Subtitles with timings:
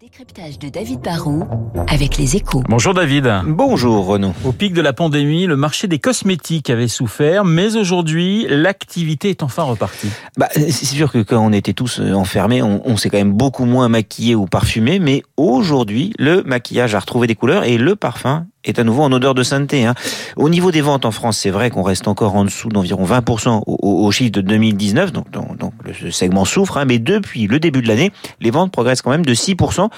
[0.00, 1.44] décryptage de David Barrault
[1.86, 2.62] avec les échos.
[2.70, 3.30] Bonjour David.
[3.44, 4.32] Bonjour Renaud.
[4.46, 9.42] Au pic de la pandémie, le marché des cosmétiques avait souffert, mais aujourd'hui, l'activité est
[9.42, 10.08] enfin repartie.
[10.38, 13.34] Bah, c'est sûr que quand on était tous euh, enfermés, on, on s'est quand même
[13.34, 17.94] beaucoup moins maquillé ou parfumé, mais aujourd'hui, le maquillage a retrouvé des couleurs et le
[17.94, 19.86] parfum est à nouveau en odeur de sainteté.
[19.86, 19.94] Hein.
[20.36, 23.62] Au niveau des ventes en France, c'est vrai qu'on reste encore en dessous d'environ 20%
[23.66, 25.58] au, au, au, chiffre de 2019, donc, donc,
[26.02, 29.24] le segment souffre, hein, mais depuis le début de l'année, les ventes progressent quand même
[29.24, 29.88] de 6%.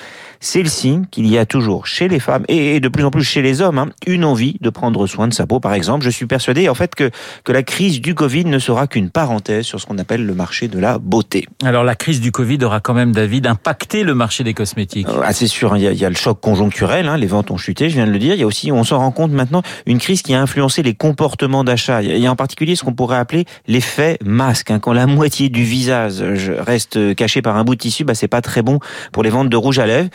[0.41, 3.23] C'est le signe qu'il y a toujours chez les femmes et de plus en plus
[3.23, 5.61] chez les hommes hein, une envie de prendre soin de sa peau.
[5.61, 7.11] Par exemple, je suis persuadé en fait que,
[7.45, 10.67] que la crise du Covid ne sera qu'une parenthèse sur ce qu'on appelle le marché
[10.67, 11.47] de la beauté.
[11.63, 15.07] Alors la crise du Covid aura quand même, David, impacté le marché des cosmétiques.
[15.23, 17.51] Ah, c'est sûr, il y, a, il y, a, le choc conjoncturel, hein, les ventes
[17.51, 18.35] ont chuté, je viens de le dire.
[18.35, 20.95] Il y a aussi, on s'en rend compte maintenant, une crise qui a influencé les
[20.95, 22.03] comportements d'achat.
[22.03, 24.71] Il y a en particulier ce qu'on pourrait appeler l'effet masque.
[24.71, 28.29] Hein, quand la moitié du visage reste caché par un bout de tissu, bah, c'est
[28.29, 28.79] pas très bon
[29.13, 30.11] pour les ventes de rouge à lèvres.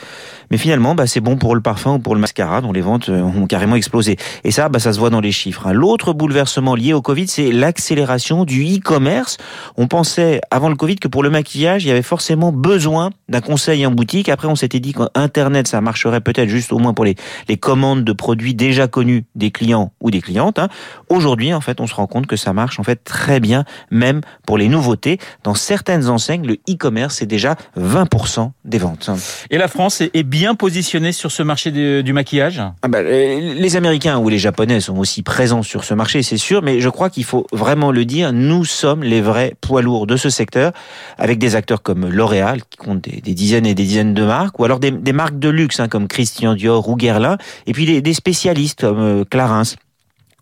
[0.51, 3.09] Mais finalement, bah, c'est bon pour le parfum ou pour le mascara, dont les ventes
[3.09, 4.17] euh, ont carrément explosé.
[4.43, 5.67] Et ça, bah, ça se voit dans les chiffres.
[5.67, 5.73] Hein.
[5.73, 9.37] L'autre bouleversement lié au Covid, c'est l'accélération du e-commerce.
[9.75, 13.41] On pensait avant le Covid que pour le maquillage, il y avait forcément besoin d'un
[13.41, 14.29] conseil en boutique.
[14.29, 17.15] Après, on s'était dit qu'Internet, ça marcherait peut-être juste au moins pour les,
[17.49, 20.59] les commandes de produits déjà connus des clients ou des clientes.
[20.59, 20.69] Hein.
[21.09, 24.21] Aujourd'hui, en fait, on se rend compte que ça marche en fait très bien, même
[24.45, 25.19] pour les nouveautés.
[25.43, 29.09] Dans certaines enseignes, le e-commerce, c'est déjà 20% des ventes.
[29.49, 32.61] Et la France est bien positionnée sur ce marché de, du maquillage?
[32.81, 36.61] Ah bah, Les Américains ou les Japonais sont aussi présents sur ce marché, c'est sûr,
[36.61, 40.17] mais je crois qu'il faut vraiment le dire, nous sommes les vrais poids lourds de
[40.17, 40.71] ce secteur,
[41.17, 44.59] avec des acteurs comme L'Oréal, qui comptent des, des, dizaines et des dizaines de marques,
[44.59, 47.85] ou alors des, des marques de luxe, hein, comme Christian Dior ou Guerlain, et puis
[47.85, 49.63] des, des spécialistes comme euh, Clarins.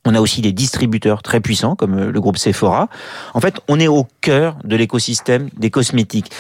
[0.06, 2.88] On a aussi des distributeurs très puissants comme euh, le groupe Sephora.
[3.34, 6.31] En fait, on est au cœur de l'écosystème des cosmétiques.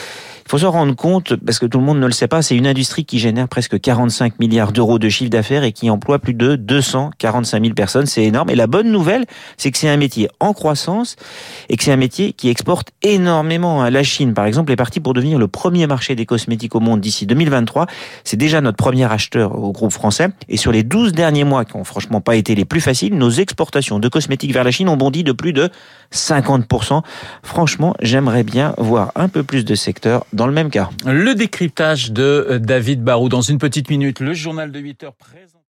[0.47, 2.55] Il faut se rendre compte, parce que tout le monde ne le sait pas, c'est
[2.55, 6.35] une industrie qui génère presque 45 milliards d'euros de chiffre d'affaires et qui emploie plus
[6.35, 8.05] de 245 000 personnes.
[8.05, 8.51] C'est énorme.
[8.51, 9.25] Et la bonne nouvelle,
[9.57, 11.15] c'est que c'est un métier en croissance
[11.67, 13.89] et que c'est un métier qui exporte énormément.
[13.89, 17.01] La Chine, par exemple, est partie pour devenir le premier marché des cosmétiques au monde
[17.01, 17.87] d'ici 2023.
[18.23, 20.29] C'est déjà notre premier acheteur au groupe français.
[20.47, 23.31] Et sur les 12 derniers mois, qui ont franchement pas été les plus faciles, nos
[23.31, 25.71] exportations de cosmétiques vers la Chine ont bondi de plus de
[26.13, 27.01] 50%.
[27.41, 30.89] Franchement, j'aimerais bien voir un peu plus de secteurs dans le même cas.
[31.05, 35.54] Le décryptage de David Barou dans une petite minute, le journal de 8 heures présent.